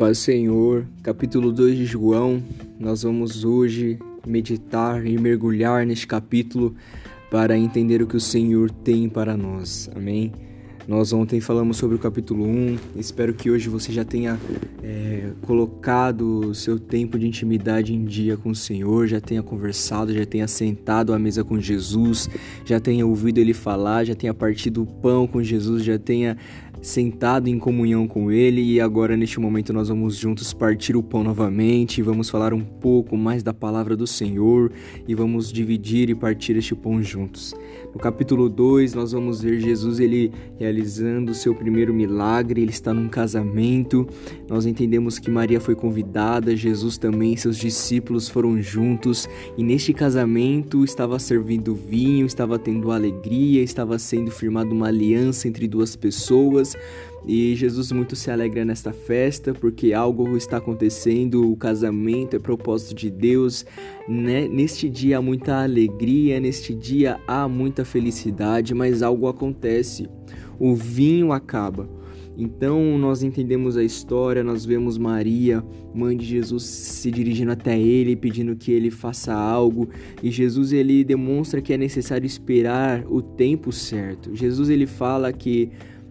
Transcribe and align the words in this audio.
paz 0.00 0.16
Senhor, 0.16 0.86
capítulo 1.02 1.52
2 1.52 1.76
de 1.76 1.84
João, 1.84 2.42
nós 2.78 3.02
vamos 3.02 3.44
hoje 3.44 3.98
meditar 4.26 5.06
e 5.06 5.18
mergulhar 5.18 5.84
neste 5.84 6.06
capítulo 6.06 6.74
para 7.30 7.54
entender 7.54 8.00
o 8.00 8.06
que 8.06 8.16
o 8.16 8.20
Senhor 8.20 8.70
tem 8.70 9.10
para 9.10 9.36
nós, 9.36 9.90
amém? 9.94 10.32
Nós 10.88 11.12
ontem 11.12 11.38
falamos 11.38 11.76
sobre 11.76 11.96
o 11.96 11.98
capítulo 11.98 12.46
1, 12.46 12.78
espero 12.96 13.34
que 13.34 13.50
hoje 13.50 13.68
você 13.68 13.92
já 13.92 14.02
tenha 14.02 14.40
é, 14.82 15.32
colocado 15.42 16.48
o 16.48 16.54
seu 16.54 16.80
tempo 16.80 17.18
de 17.18 17.28
intimidade 17.28 17.94
em 17.94 18.02
dia 18.02 18.38
com 18.38 18.50
o 18.50 18.54
Senhor, 18.54 19.06
já 19.06 19.20
tenha 19.20 19.42
conversado, 19.42 20.14
já 20.14 20.24
tenha 20.24 20.48
sentado 20.48 21.12
à 21.12 21.18
mesa 21.18 21.44
com 21.44 21.60
Jesus, 21.60 22.30
já 22.64 22.80
tenha 22.80 23.06
ouvido 23.06 23.36
Ele 23.36 23.52
falar, 23.52 24.04
já 24.04 24.14
tenha 24.14 24.32
partido 24.32 24.82
o 24.82 24.86
pão 24.86 25.26
com 25.26 25.42
Jesus, 25.42 25.84
já 25.84 25.98
tenha 25.98 26.38
sentado 26.80 27.48
em 27.48 27.58
comunhão 27.58 28.06
com 28.06 28.30
Ele. 28.30 28.62
E 28.62 28.80
agora 28.80 29.16
neste 29.16 29.38
momento 29.38 29.72
nós 29.72 29.88
vamos 29.88 30.16
juntos 30.16 30.52
partir 30.52 30.96
o 30.96 31.02
pão 31.02 31.22
novamente, 31.22 32.02
vamos 32.02 32.30
falar 32.30 32.54
um 32.54 32.64
pouco 32.64 33.16
mais 33.16 33.42
da 33.42 33.52
palavra 33.52 33.96
do 33.96 34.06
Senhor 34.06 34.72
e 35.06 35.14
vamos 35.14 35.52
dividir 35.52 36.08
e 36.10 36.14
partir 36.14 36.56
este 36.56 36.74
pão 36.74 37.02
juntos. 37.02 37.54
No 37.92 38.00
capítulo 38.00 38.48
2 38.48 38.94
nós 38.94 39.12
vamos 39.12 39.42
ver 39.42 39.60
Jesus 39.60 40.00
ele 40.00 40.32
realizando 40.58 41.32
o 41.32 41.34
seu 41.34 41.54
primeiro 41.54 41.92
milagre, 41.92 42.62
ele 42.62 42.70
está 42.70 42.94
num 42.94 43.08
casamento. 43.08 44.06
Nós 44.48 44.66
entendemos 44.66 45.18
que 45.18 45.30
Maria 45.30 45.60
foi 45.60 45.74
convidada, 45.74 46.56
Jesus 46.56 46.96
também, 46.96 47.36
seus 47.36 47.56
discípulos 47.56 48.28
foram 48.28 48.60
juntos. 48.60 49.28
E 49.56 49.62
neste 49.62 49.92
casamento 49.92 50.84
estava 50.84 51.18
servindo 51.18 51.74
vinho, 51.74 52.26
estava 52.26 52.58
tendo 52.58 52.90
alegria, 52.90 53.62
estava 53.62 53.98
sendo 53.98 54.30
firmada 54.30 54.72
uma 54.72 54.88
aliança 54.88 55.48
entre 55.48 55.66
duas 55.66 55.96
pessoas 55.96 56.69
e 57.26 57.54
Jesus 57.54 57.92
muito 57.92 58.16
se 58.16 58.30
alegra 58.30 58.64
nesta 58.64 58.92
festa 58.92 59.52
porque 59.52 59.92
algo 59.92 60.36
está 60.36 60.56
acontecendo, 60.56 61.50
o 61.50 61.56
casamento 61.56 62.34
é 62.34 62.38
propósito 62.38 62.94
de 62.94 63.10
Deus. 63.10 63.64
Né? 64.08 64.48
Neste 64.48 64.88
dia 64.88 65.18
há 65.18 65.22
muita 65.22 65.62
alegria, 65.62 66.40
neste 66.40 66.74
dia 66.74 67.20
há 67.26 67.46
muita 67.46 67.84
felicidade, 67.84 68.74
mas 68.74 69.02
algo 69.02 69.28
acontece. 69.28 70.08
O 70.58 70.74
vinho 70.74 71.32
acaba. 71.32 71.88
Então 72.40 72.96
nós 72.96 73.22
entendemos 73.22 73.76
a 73.76 73.84
história, 73.84 74.42
nós 74.42 74.64
vemos 74.64 74.96
Maria, 74.96 75.62
mãe 75.94 76.16
de 76.16 76.24
Jesus, 76.24 76.62
se 76.62 77.10
dirigindo 77.10 77.52
até 77.52 77.78
ele, 77.78 78.16
pedindo 78.16 78.56
que 78.56 78.72
ele 78.72 78.90
faça 78.90 79.34
algo, 79.34 79.90
e 80.22 80.30
Jesus 80.30 80.72
ele 80.72 81.04
demonstra 81.04 81.60
que 81.60 81.72
é 81.72 81.76
necessário 81.76 82.24
esperar 82.24 83.04
o 83.06 83.20
tempo 83.20 83.70
certo. 83.70 84.34
Jesus 84.34 84.70
ele 84.70 84.86
fala 84.86 85.30
que 85.34 85.70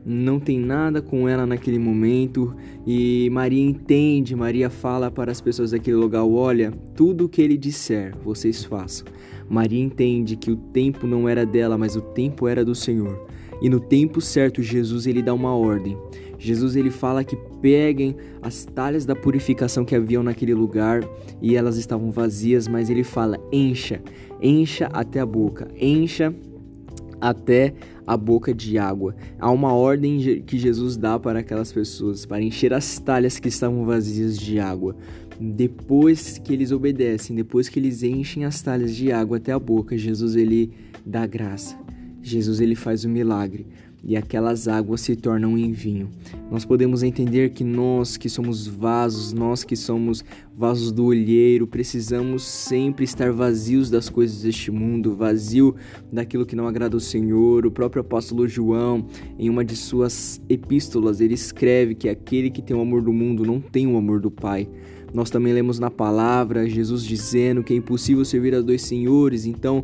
não 0.09 0.39
tem 0.39 0.59
nada 0.59 1.01
com 1.01 1.29
ela 1.29 1.45
naquele 1.45 1.77
momento 1.77 2.55
e 2.85 3.29
Maria 3.31 3.63
entende, 3.63 4.35
Maria 4.35 4.69
fala 4.69 5.11
para 5.11 5.31
as 5.31 5.39
pessoas 5.39 5.71
daquele 5.71 5.97
lugar: 5.97 6.25
olha, 6.25 6.71
tudo 6.95 7.25
o 7.25 7.29
que 7.29 7.41
ele 7.41 7.55
disser, 7.55 8.15
vocês 8.23 8.63
façam. 8.63 9.05
Maria 9.47 9.83
entende 9.83 10.35
que 10.35 10.49
o 10.49 10.55
tempo 10.55 11.05
não 11.05 11.29
era 11.29 11.45
dela, 11.45 11.77
mas 11.77 11.95
o 11.95 12.01
tempo 12.01 12.47
era 12.47 12.65
do 12.65 12.73
Senhor. 12.73 13.27
E 13.61 13.69
no 13.69 13.79
tempo 13.79 14.19
certo, 14.21 14.63
Jesus 14.63 15.05
ele 15.05 15.21
dá 15.21 15.33
uma 15.33 15.55
ordem. 15.55 15.97
Jesus 16.37 16.75
ele 16.75 16.89
fala 16.89 17.23
que 17.23 17.35
peguem 17.61 18.15
as 18.41 18.63
talhas 18.63 19.05
da 19.05 19.15
purificação 19.15 19.83
que 19.83 19.95
haviam 19.95 20.23
naquele 20.23 20.53
lugar 20.53 21.03
e 21.41 21.55
elas 21.55 21.77
estavam 21.77 22.09
vazias, 22.09 22.67
mas 22.67 22.89
ele 22.89 23.03
fala: 23.03 23.39
encha, 23.51 24.01
encha 24.41 24.87
até 24.91 25.19
a 25.19 25.25
boca, 25.25 25.67
encha 25.79 26.33
até 27.21 27.73
a 28.05 28.17
boca 28.17 28.53
de 28.53 28.77
água. 28.77 29.15
Há 29.39 29.51
uma 29.51 29.73
ordem 29.73 30.41
que 30.41 30.57
Jesus 30.57 30.97
dá 30.97 31.19
para 31.19 31.39
aquelas 31.39 31.71
pessoas 31.71 32.25
para 32.25 32.41
encher 32.41 32.73
as 32.73 32.97
talhas 32.99 33.39
que 33.39 33.47
estavam 33.47 33.85
vazias 33.85 34.37
de 34.37 34.59
água. 34.59 34.95
Depois 35.39 36.37
que 36.37 36.51
eles 36.51 36.71
obedecem, 36.71 37.35
depois 37.35 37.69
que 37.69 37.79
eles 37.79 38.03
enchem 38.03 38.45
as 38.45 38.61
talhas 38.61 38.95
de 38.95 39.11
água 39.11 39.37
até 39.37 39.51
a 39.51 39.59
boca, 39.59 39.97
Jesus 39.97 40.35
ele 40.35 40.71
dá 41.05 41.25
graça. 41.25 41.77
Jesus 42.21 42.59
ele 42.59 42.75
faz 42.75 43.05
o 43.05 43.09
milagre 43.09 43.65
e 44.03 44.15
aquelas 44.15 44.67
águas 44.67 45.01
se 45.01 45.15
tornam 45.15 45.57
em 45.57 45.71
vinho. 45.71 46.09
Nós 46.51 46.65
podemos 46.65 47.03
entender 47.03 47.51
que 47.51 47.63
nós 47.63 48.17
que 48.17 48.29
somos 48.29 48.67
vasos, 48.67 49.33
nós 49.33 49.63
que 49.63 49.75
somos 49.75 50.23
vasos 50.55 50.91
do 50.91 51.05
olheiro, 51.05 51.67
precisamos 51.67 52.43
sempre 52.43 53.05
estar 53.05 53.31
vazios 53.31 53.89
das 53.89 54.09
coisas 54.09 54.41
deste 54.41 54.71
mundo, 54.71 55.15
vazio 55.15 55.75
daquilo 56.11 56.45
que 56.45 56.55
não 56.55 56.67
agrada 56.67 56.95
ao 56.95 56.99
Senhor. 56.99 57.65
O 57.65 57.71
próprio 57.71 58.01
apóstolo 58.01 58.47
João, 58.47 59.05
em 59.37 59.49
uma 59.49 59.63
de 59.63 59.75
suas 59.75 60.41
epístolas, 60.49 61.21
ele 61.21 61.33
escreve 61.33 61.95
que 61.95 62.09
aquele 62.09 62.49
que 62.49 62.61
tem 62.61 62.75
o 62.75 62.81
amor 62.81 63.01
do 63.01 63.13
mundo 63.13 63.45
não 63.45 63.59
tem 63.59 63.87
o 63.87 63.97
amor 63.97 64.19
do 64.19 64.31
Pai. 64.31 64.67
Nós 65.13 65.29
também 65.29 65.53
lemos 65.53 65.79
na 65.79 65.89
palavra 65.89 66.69
Jesus 66.69 67.03
dizendo 67.03 67.63
que 67.63 67.73
é 67.73 67.77
impossível 67.77 68.23
servir 68.23 68.53
a 68.53 68.61
dois 68.61 68.81
senhores, 68.81 69.45
então 69.45 69.83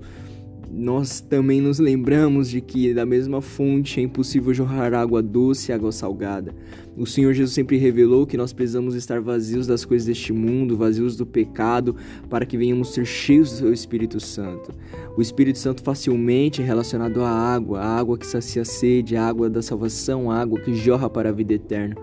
nós 0.77 1.21
também 1.21 1.61
nos 1.61 1.79
lembramos 1.79 2.49
de 2.49 2.59
que 2.59 2.93
da 2.93 3.05
mesma 3.05 3.41
fonte 3.41 4.01
é 4.01 4.03
impossível 4.03 4.53
jorrar 4.53 4.93
água 4.93 5.21
doce 5.21 5.71
e 5.71 5.73
água 5.73 5.89
salgada. 5.89 6.53
O 6.97 7.05
Senhor 7.05 7.33
Jesus 7.33 7.53
sempre 7.53 7.77
revelou 7.77 8.27
que 8.27 8.35
nós 8.35 8.51
precisamos 8.51 8.93
estar 8.93 9.21
vazios 9.21 9.65
das 9.65 9.85
coisas 9.85 10.05
deste 10.05 10.33
mundo, 10.33 10.75
vazios 10.75 11.15
do 11.15 11.25
pecado, 11.25 11.95
para 12.29 12.45
que 12.45 12.57
venhamos 12.57 12.93
ser 12.93 13.05
cheios 13.05 13.51
do 13.51 13.57
seu 13.57 13.73
Espírito 13.73 14.19
Santo. 14.19 14.73
O 15.15 15.21
Espírito 15.21 15.59
Santo 15.59 15.81
facilmente 15.81 16.61
é 16.61 16.65
relacionado 16.65 17.21
à 17.21 17.29
água, 17.29 17.79
a 17.79 17.97
água 17.97 18.17
que 18.17 18.27
sacia 18.27 18.63
a 18.63 18.65
sede, 18.65 19.15
a 19.15 19.25
água 19.25 19.49
da 19.49 19.61
salvação, 19.61 20.29
a 20.29 20.41
água 20.41 20.59
que 20.59 20.75
jorra 20.75 21.09
para 21.09 21.29
a 21.29 21.31
vida 21.31 21.53
eterna. 21.53 21.95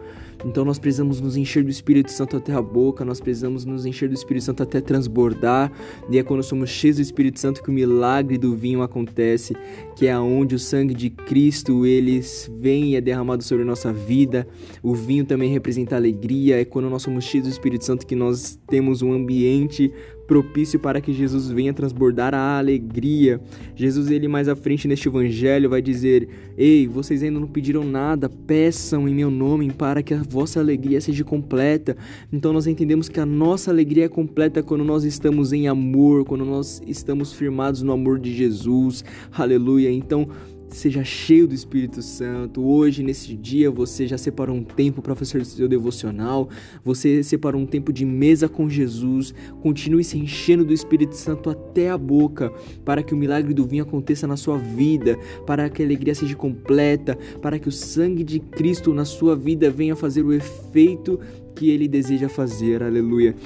Então 0.45 0.65
nós 0.65 0.79
precisamos 0.79 1.21
nos 1.21 1.37
encher 1.37 1.63
do 1.63 1.71
Espírito 1.71 2.11
Santo 2.11 2.37
até 2.37 2.53
a 2.53 2.63
boca, 2.63 3.05
nós 3.05 3.21
precisamos 3.21 3.65
nos 3.65 3.87
encher 3.87 4.09
do 4.09 4.15
Espírito 4.15 4.45
Santo 4.45 4.63
até 4.63 4.81
transbordar. 4.81 5.71
E 6.11 6.19
é 6.19 6.23
quando 6.23 6.43
somos 6.43 6.71
cheios 6.71 6.97
do 6.97 7.03
Espírito 7.03 7.39
Santo 7.39 7.63
que 7.63 7.71
o 7.71 7.73
milagre 7.73 8.39
do 8.39 8.55
vinho 8.55 8.83
acontece, 8.83 9.55
que 9.97 10.07
é 10.07 10.13
aonde 10.13 10.55
o 10.55 10.59
sangue 10.59 10.95
de 10.95 11.11
Cristo 11.11 11.87
ele 11.87 12.21
vem 12.59 12.93
e 12.93 12.97
é 12.97 13.01
derramado 13.01 13.43
sobre 13.43 13.63
a 13.63 13.67
nossa 13.67 13.93
vida. 13.93 14.47
O 14.83 14.95
vinho 14.95 15.25
também 15.25 15.51
representa 15.51 15.97
alegria, 15.97 16.61
é 16.61 16.65
quando 16.65 16.91
nós 16.91 17.03
somos 17.03 17.25
cheios 17.25 17.47
do 17.47 17.51
Espírito 17.51 17.85
Santo 17.85 18.07
que 18.07 18.17
nós 18.17 18.59
temos 18.67 19.03
um 19.03 19.13
ambiente 19.13 19.93
propício 20.27 20.79
para 20.79 21.01
que 21.01 21.13
Jesus 21.13 21.51
venha 21.51 21.73
transbordar 21.73 22.35
a 22.35 22.59
alegria. 22.59 23.41
Jesus, 23.75 24.11
ele 24.11 24.29
mais 24.29 24.49
à 24.49 24.57
frente 24.57 24.87
neste 24.89 25.09
evangelho, 25.09 25.71
vai 25.71 25.83
dizer: 25.83 26.29
Ei, 26.57 26.87
vocês 26.87 27.23
ainda 27.23 27.41
não 27.41 27.49
pediram 27.49 27.85
nada, 27.85 28.29
peçam 28.29 29.09
em 29.09 29.15
meu 29.15 29.31
nome 29.31 29.71
para 29.71 30.03
que 30.03 30.15
a 30.15 30.23
vossa 30.23 30.61
alegria 30.61 31.01
seja 31.01 31.25
completa. 31.25 31.97
Então 32.33 32.53
nós 32.53 32.67
entendemos 32.67 33.09
que 33.09 33.21
a 33.21 33.27
nossa 33.27 33.71
alegria 33.71 34.05
é 34.05 34.09
completa 34.09 34.63
quando 34.63 34.85
nós 34.85 35.05
estamos 35.05 35.53
em 35.53 35.69
amor, 35.69 36.25
quando 36.25 36.45
nós 36.45 36.81
estamos 36.87 37.33
firmados 37.33 37.83
no 37.83 37.93
amor 37.93 38.19
de 38.19 38.35
Jesus. 38.35 39.05
Aleluia. 39.33 39.91
Então, 39.91 40.29
Seja 40.73 41.05
cheio 41.05 41.47
do 41.47 41.55
Espírito 41.55 42.01
Santo. 42.01 42.65
Hoje, 42.65 43.03
nesse 43.03 43.37
dia, 43.37 43.71
você 43.71 44.07
já 44.07 44.17
separou 44.17 44.57
um 44.57 44.65
tempo 44.65 45.03
para 45.03 45.15
fazer 45.15 45.45
seu 45.45 45.69
devocional. 45.69 46.49
Você 46.83 47.23
separou 47.23 47.61
um 47.61 47.67
tempo 47.67 47.93
de 47.93 48.07
mesa 48.07 48.49
com 48.49 48.71
Jesus. 48.71 49.35
Continue 49.61 50.03
se 50.03 50.19
enchendo 50.19 50.65
do 50.65 50.73
Espírito 50.73 51.15
Santo 51.15 51.51
até 51.51 51.91
a 51.91 51.99
boca, 51.99 52.51
para 52.87 53.03
que 53.03 53.13
o 53.13 53.17
milagre 53.17 53.53
do 53.53 53.67
vinho 53.67 53.83
aconteça 53.83 54.27
na 54.27 54.37
sua 54.37 54.57
vida, 54.57 55.19
para 55.47 55.69
que 55.69 55.83
a 55.83 55.85
alegria 55.85 56.15
seja 56.15 56.35
completa, 56.35 57.19
para 57.43 57.59
que 57.59 57.69
o 57.69 57.73
sangue 57.73 58.25
de 58.25 58.41
Cristo 58.41 58.95
na 58.95 59.05
sua 59.05 59.37
vida 59.37 59.71
venha 59.71 59.95
fazer 59.95 60.23
o 60.23 60.33
efeito 60.33 61.21
que 61.55 61.69
ele 61.69 61.87
deseja 61.87 62.31
fazer. 62.31 62.83
Aleluia. 62.83 63.37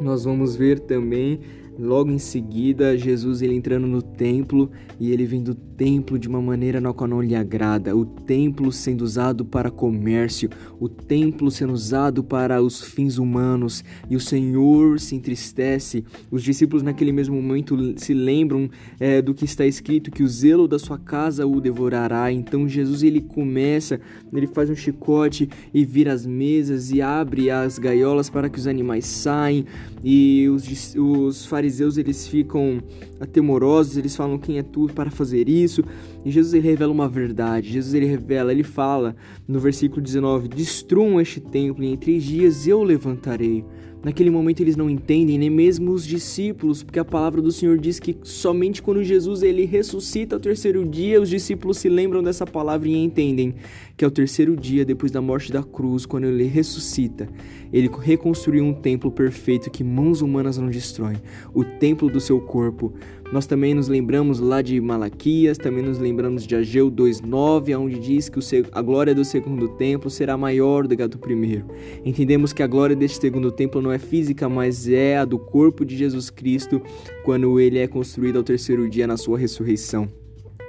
Nós 0.00 0.24
vamos 0.24 0.54
ver 0.54 0.78
também 0.78 1.40
Logo 1.78 2.10
em 2.10 2.18
seguida, 2.18 2.96
Jesus 2.96 3.42
ele 3.42 3.54
entrando 3.54 3.86
no 3.86 4.00
templo 4.00 4.70
e 5.00 5.10
ele 5.10 5.26
vem 5.26 5.42
do 5.42 5.54
templo 5.54 6.16
de 6.16 6.28
uma 6.28 6.40
maneira 6.40 6.80
na 6.80 6.92
qual 6.92 7.08
não 7.08 7.20
lhe 7.20 7.34
agrada, 7.34 7.96
o 7.96 8.04
templo 8.04 8.70
sendo 8.70 9.02
usado 9.02 9.44
para 9.44 9.72
comércio, 9.72 10.48
o 10.78 10.88
templo 10.88 11.50
sendo 11.50 11.72
usado 11.72 12.22
para 12.22 12.62
os 12.62 12.80
fins 12.80 13.18
humanos, 13.18 13.82
e 14.08 14.14
o 14.14 14.20
Senhor 14.20 15.00
se 15.00 15.16
entristece. 15.16 16.04
Os 16.30 16.44
discípulos 16.44 16.84
naquele 16.84 17.10
mesmo 17.10 17.34
momento 17.34 17.76
se 17.96 18.14
lembram 18.14 18.70
é, 19.00 19.20
do 19.20 19.34
que 19.34 19.44
está 19.44 19.66
escrito 19.66 20.12
que 20.12 20.22
o 20.22 20.28
zelo 20.28 20.68
da 20.68 20.78
sua 20.78 20.96
casa 20.96 21.44
o 21.44 21.60
devorará. 21.60 22.30
Então 22.30 22.68
Jesus 22.68 23.02
ele 23.02 23.20
começa, 23.20 24.00
ele 24.32 24.46
faz 24.46 24.70
um 24.70 24.76
chicote 24.76 25.48
e 25.72 25.84
vira 25.84 26.12
as 26.12 26.24
mesas 26.24 26.92
e 26.92 27.02
abre 27.02 27.50
as 27.50 27.80
gaiolas 27.80 28.30
para 28.30 28.48
que 28.48 28.60
os 28.60 28.68
animais 28.68 29.06
saem 29.06 29.64
e 30.04 30.48
os, 30.48 30.94
os 30.94 31.46
fariseus 31.46 31.63
fariseus 31.64 31.96
eles 31.96 32.26
ficam 32.26 32.82
atemorosos, 33.18 33.96
eles 33.96 34.14
falam 34.14 34.38
quem 34.38 34.58
é 34.58 34.62
tu 34.62 34.86
para 34.94 35.10
fazer 35.10 35.48
isso. 35.48 35.82
E 36.24 36.30
Jesus 36.30 36.52
ele 36.52 36.68
revela 36.68 36.92
uma 36.92 37.08
verdade. 37.08 37.72
Jesus 37.72 37.94
ele 37.94 38.06
revela, 38.06 38.52
ele 38.52 38.62
fala 38.62 39.16
no 39.48 39.58
versículo 39.58 40.02
19: 40.02 40.48
"Destruam 40.48 41.18
este 41.20 41.40
templo 41.40 41.82
e 41.82 41.88
em 41.88 41.96
três 41.96 42.22
dias 42.22 42.66
eu 42.66 42.82
levantarei". 42.82 43.64
Naquele 44.04 44.28
momento 44.28 44.60
eles 44.60 44.76
não 44.76 44.90
entendem, 44.90 45.38
nem 45.38 45.48
mesmo 45.48 45.90
os 45.90 46.06
discípulos, 46.06 46.82
porque 46.82 46.98
a 46.98 47.04
palavra 47.04 47.40
do 47.40 47.50
Senhor 47.50 47.78
diz 47.78 47.98
que 47.98 48.14
somente 48.22 48.82
quando 48.82 49.02
Jesus 49.02 49.42
ele 49.42 49.64
ressuscita 49.64 50.36
ao 50.36 50.40
terceiro 50.40 50.84
dia, 50.84 51.20
os 51.20 51.30
discípulos 51.30 51.78
se 51.78 51.88
lembram 51.88 52.22
dessa 52.22 52.46
palavra 52.46 52.86
e 52.86 52.96
entendem 52.96 53.54
que 53.96 54.04
ao 54.04 54.10
terceiro 54.10 54.54
dia 54.56 54.84
depois 54.84 55.10
da 55.10 55.22
morte 55.22 55.50
da 55.50 55.62
cruz, 55.62 56.04
quando 56.04 56.24
ele 56.24 56.44
ressuscita, 56.44 57.28
ele 57.72 57.90
reconstruiu 58.02 58.62
um 58.64 58.74
templo 58.74 59.10
perfeito 59.10 59.70
que 59.70 59.82
mãos 59.82 60.20
humanas 60.20 60.58
não 60.58 60.68
destroem, 60.68 61.16
o 61.54 61.64
templo 61.64 62.10
do 62.10 62.20
seu 62.20 62.40
corpo. 62.40 62.92
Nós 63.32 63.46
também 63.46 63.74
nos 63.74 63.88
lembramos 63.88 64.38
lá 64.38 64.60
de 64.60 64.80
Malaquias, 64.80 65.56
também 65.56 65.82
nos 65.82 65.98
lembramos 65.98 66.46
de 66.46 66.54
Ageu 66.54 66.90
2:9, 66.90 67.74
onde 67.74 67.98
diz 67.98 68.28
que 68.28 68.38
a 68.70 68.82
glória 68.82 69.14
do 69.14 69.24
segundo 69.24 69.66
templo 69.66 70.10
será 70.10 70.36
maior 70.36 70.86
do 70.86 70.94
que 70.94 71.02
a 71.02 71.06
do 71.06 71.18
primeiro. 71.18 71.64
Entendemos 72.04 72.52
que 72.52 72.62
a 72.62 72.66
glória 72.66 72.94
deste 72.94 73.18
segundo 73.18 73.50
templo 73.50 73.80
não 73.80 73.90
é 73.94 73.98
física, 73.98 74.48
mas 74.48 74.88
é 74.88 75.18
a 75.18 75.24
do 75.24 75.38
corpo 75.38 75.84
de 75.84 75.96
Jesus 75.96 76.30
Cristo 76.30 76.82
quando 77.24 77.58
ele 77.58 77.78
é 77.78 77.86
construído 77.86 78.36
ao 78.36 78.44
terceiro 78.44 78.88
dia 78.88 79.06
na 79.06 79.16
sua 79.16 79.38
ressurreição. 79.38 80.08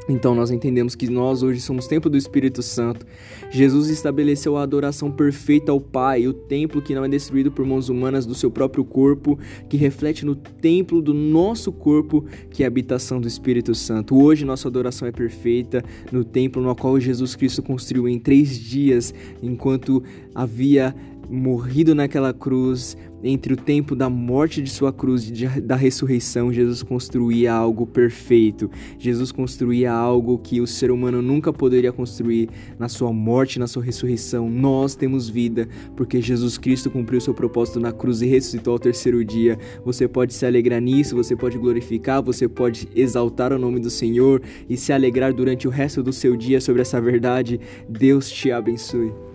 Então 0.07 0.35
nós 0.35 0.51
entendemos 0.51 0.93
que 0.93 1.09
nós 1.09 1.41
hoje 1.41 1.59
somos 1.59 1.87
templo 1.87 2.09
do 2.09 2.17
Espírito 2.17 2.61
Santo. 2.61 3.05
Jesus 3.49 3.89
estabeleceu 3.89 4.55
a 4.55 4.61
adoração 4.61 5.11
perfeita 5.11 5.71
ao 5.71 5.81
Pai, 5.81 6.27
o 6.27 6.33
templo 6.33 6.81
que 6.81 6.93
não 6.93 7.03
é 7.03 7.07
destruído 7.07 7.51
por 7.51 7.65
mãos 7.65 7.89
humanas 7.89 8.25
do 8.25 8.35
seu 8.35 8.51
próprio 8.51 8.85
corpo, 8.85 9.39
que 9.67 9.77
reflete 9.77 10.23
no 10.25 10.35
templo 10.35 11.01
do 11.01 11.13
nosso 11.13 11.71
corpo, 11.71 12.23
que 12.51 12.61
é 12.61 12.65
a 12.65 12.67
habitação 12.67 13.19
do 13.19 13.27
Espírito 13.27 13.73
Santo. 13.73 14.15
Hoje 14.15 14.45
nossa 14.45 14.67
adoração 14.67 15.07
é 15.07 15.11
perfeita 15.11 15.83
no 16.11 16.23
templo 16.23 16.61
no 16.61 16.75
qual 16.75 16.99
Jesus 16.99 17.35
Cristo 17.35 17.63
construiu 17.63 18.07
em 18.07 18.19
três 18.19 18.59
dias, 18.59 19.13
enquanto 19.41 20.03
havia 20.35 20.93
morrido 21.29 21.95
naquela 21.95 22.33
cruz, 22.33 22.97
entre 23.27 23.53
o 23.53 23.57
tempo 23.57 23.95
da 23.95 24.07
morte 24.07 24.61
de 24.61 24.69
sua 24.69 24.93
cruz 24.93 25.27
e 25.27 25.61
da 25.61 25.75
ressurreição, 25.75 26.53
Jesus 26.53 26.83
construía 26.83 27.51
algo 27.51 27.87
perfeito. 27.87 28.69
Jesus 28.99 29.31
construía 29.31 29.91
algo 29.91 30.37
que 30.37 30.61
o 30.61 30.67
ser 30.67 30.91
humano 30.91 31.23
nunca 31.23 31.51
poderia 31.51 31.91
construir 31.91 32.49
na 32.77 32.87
sua 32.87 33.11
morte, 33.11 33.57
na 33.57 33.65
sua 33.65 33.83
ressurreição. 33.83 34.47
Nós 34.47 34.95
temos 34.95 35.27
vida 35.27 35.67
porque 35.95 36.21
Jesus 36.21 36.57
Cristo 36.57 36.91
cumpriu 36.91 37.19
seu 37.19 37.33
propósito 37.33 37.79
na 37.79 37.91
cruz 37.91 38.21
e 38.21 38.27
ressuscitou 38.27 38.73
ao 38.73 38.79
terceiro 38.79 39.25
dia. 39.25 39.57
Você 39.83 40.07
pode 40.07 40.33
se 40.33 40.45
alegrar 40.45 40.79
nisso, 40.79 41.15
você 41.15 41.35
pode 41.35 41.57
glorificar, 41.57 42.21
você 42.21 42.47
pode 42.47 42.87
exaltar 42.95 43.51
o 43.51 43.57
nome 43.57 43.79
do 43.79 43.89
Senhor 43.89 44.41
e 44.69 44.77
se 44.77 44.93
alegrar 44.93 45.33
durante 45.33 45.67
o 45.67 45.71
resto 45.71 46.03
do 46.03 46.13
seu 46.13 46.35
dia 46.35 46.61
sobre 46.61 46.83
essa 46.83 47.01
verdade. 47.01 47.59
Deus 47.89 48.29
te 48.29 48.51
abençoe. 48.51 49.34